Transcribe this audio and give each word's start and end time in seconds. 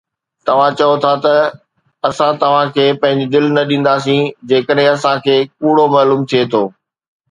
توهان 0.45 0.71
چئو 0.77 0.93
ٿا 1.03 1.11
ته 1.23 1.35
اسان 2.07 2.33
توهان 2.41 2.67
کي 2.75 2.85
پنهنجي 3.01 3.27
دل 3.33 3.45
نه 3.55 3.63
ڏينداسين 3.69 4.21
جيڪڏهن 4.49 4.91
اسان 4.95 5.15
کي 5.25 5.35
ڪوڙو 5.59 5.85
معلوم 5.95 6.21
ٿئي 6.29 6.41
ٿو 6.51 6.63